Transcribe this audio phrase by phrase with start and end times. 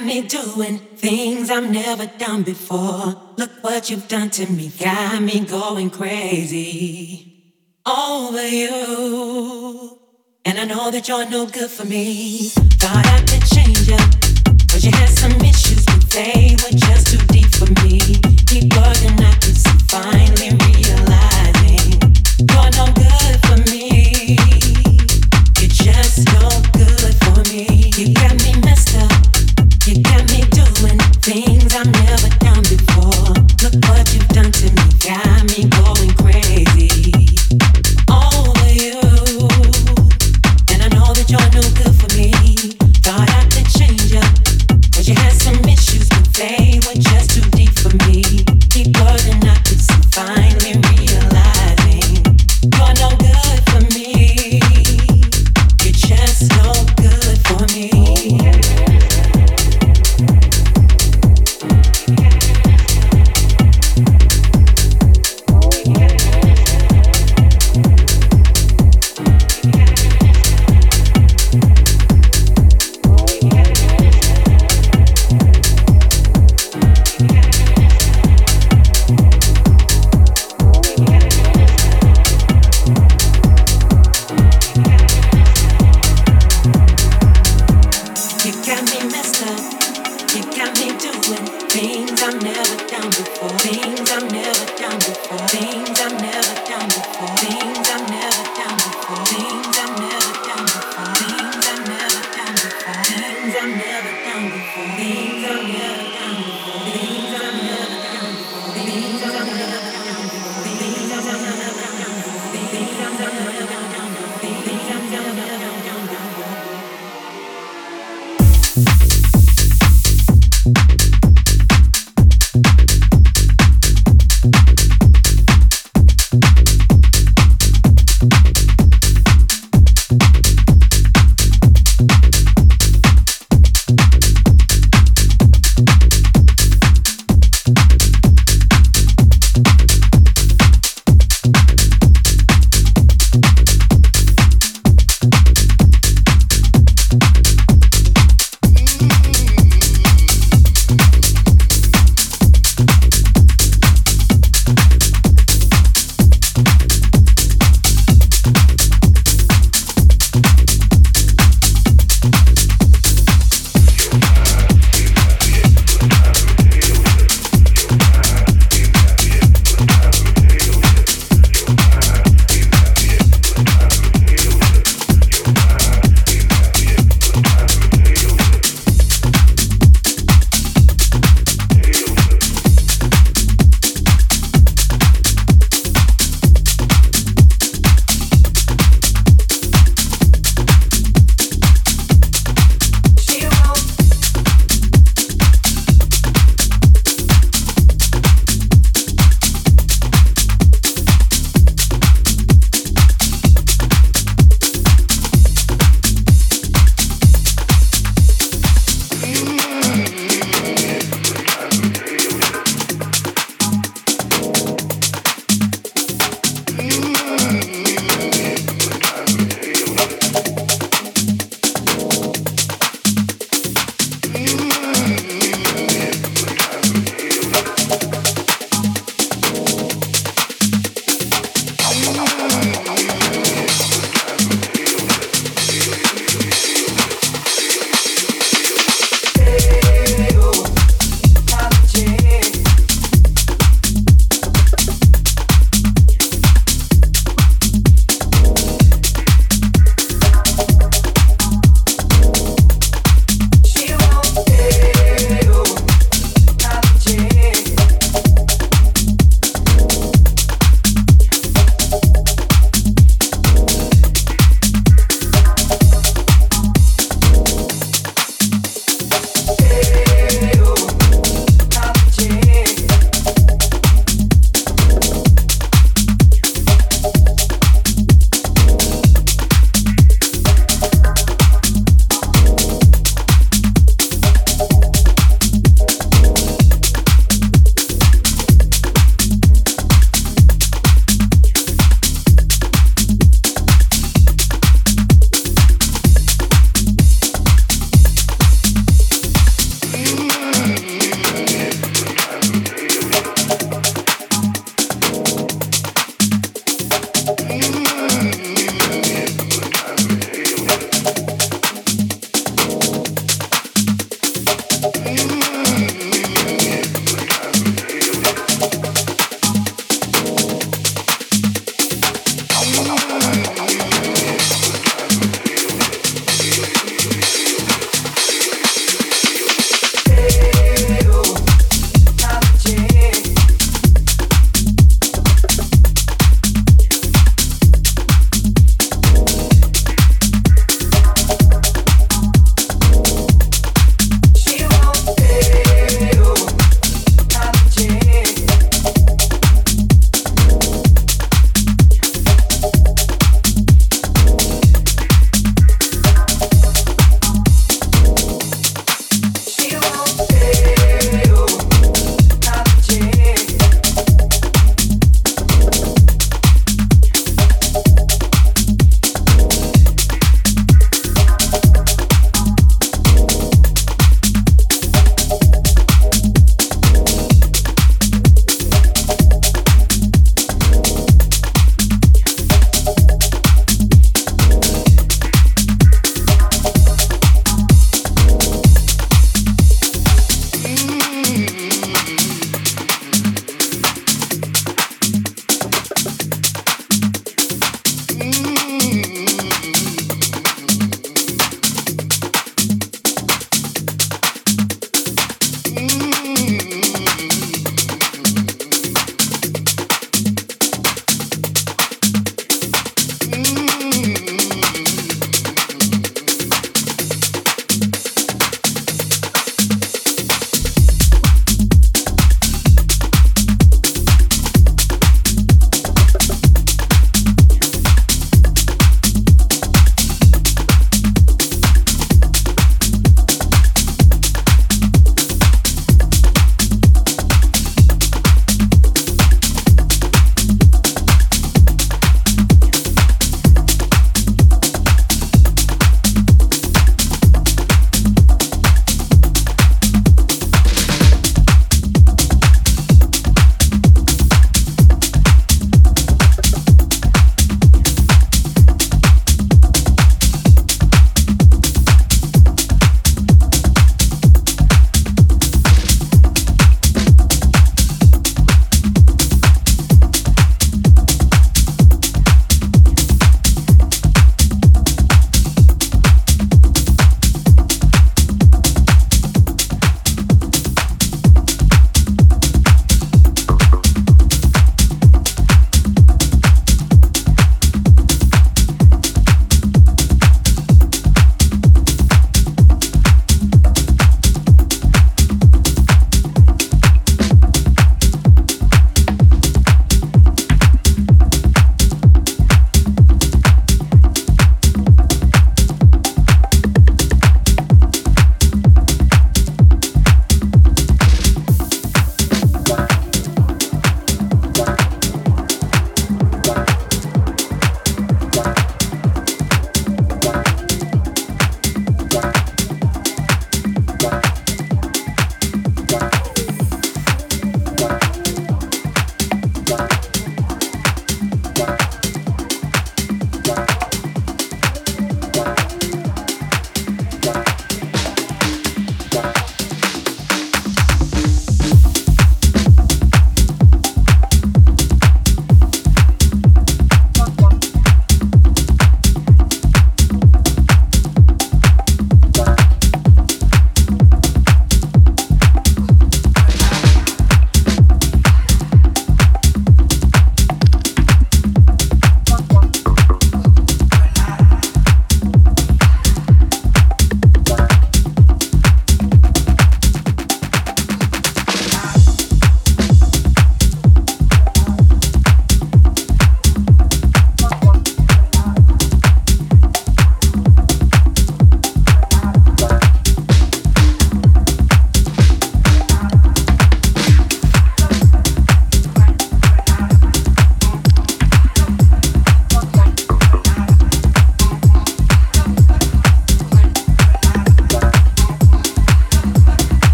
[0.00, 3.20] got me doing things I've never done before.
[3.36, 4.72] Look what you've done to me.
[4.78, 7.54] Got me going crazy
[7.86, 9.98] over you.
[10.46, 12.48] And I know that you're no good for me.
[12.80, 13.98] Thought I could change you.
[14.68, 18.00] But you had some issues, but they were just too deep for me.
[18.48, 19.56] Keep bugging, I could
[19.90, 21.39] finally realizing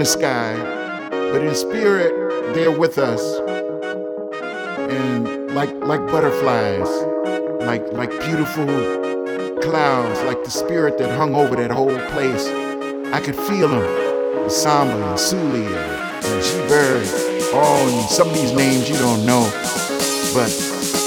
[0.00, 0.56] the sky,
[1.10, 3.22] but in spirit, they're with us.
[4.90, 6.88] And like like butterflies,
[7.66, 8.64] like like beautiful
[9.60, 12.46] clouds, like the spirit that hung over that whole place.
[13.12, 14.48] I could feel them.
[14.48, 17.06] Samba and Suli and, and G-Bird,
[17.52, 19.44] all and some of these names you don't know.
[20.32, 20.48] But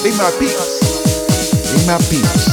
[0.04, 1.74] they my peeps.
[1.74, 2.53] They my peeps.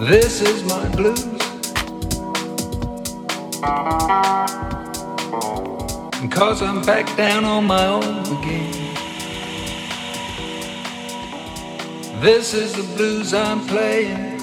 [0.00, 1.22] This is my blues.
[6.30, 8.72] Cause I'm back down on my own again.
[12.22, 14.40] This is the blues I'm playing.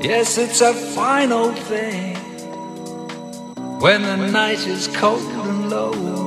[0.00, 2.14] Yes, it's a fine old thing
[3.80, 6.23] when the night is cold and low.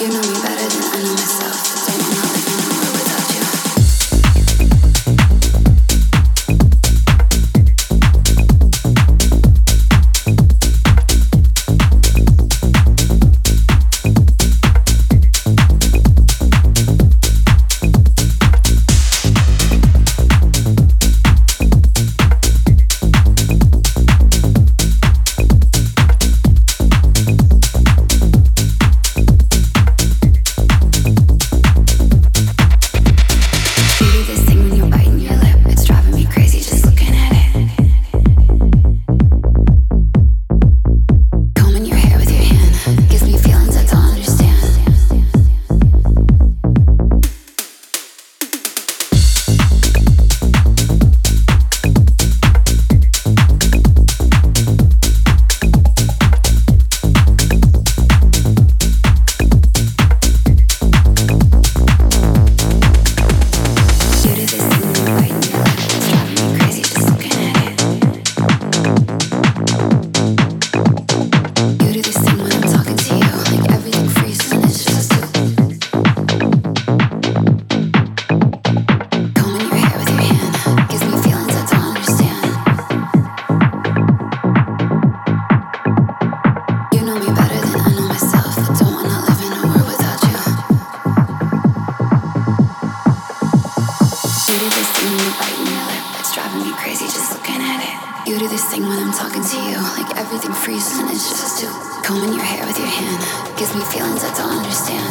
[0.00, 0.37] You know
[94.48, 97.60] You do this thing when you bite me lip It's driving me crazy just looking
[97.60, 97.96] at it.
[98.24, 101.60] You do this thing when I'm talking to you, like everything freezes and it's just
[101.60, 101.68] too.
[102.00, 103.20] Combing your hair with your hand
[103.60, 105.04] gives me feelings I don't understand.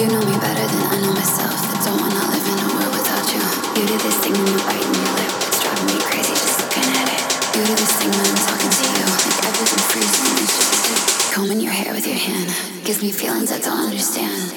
[0.00, 1.52] You know me better than I know myself.
[1.52, 3.44] I don't wanna live in a world without you.
[3.76, 6.88] You do this thing when you bite me lip It's driving me crazy just looking
[6.88, 7.20] at it.
[7.52, 10.80] You do this thing when I'm talking to you, like everything freezes and it's just
[10.88, 11.36] too.
[11.36, 12.48] Combing your hair with your hand
[12.80, 14.56] gives me feelings I don't understand.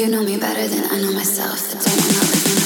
[0.00, 1.60] You know me better than I know myself.
[1.68, 2.61] I don't wanna live in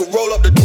[0.00, 0.59] could roll up the